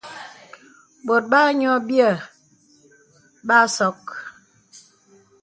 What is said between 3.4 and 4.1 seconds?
bə a sɔk.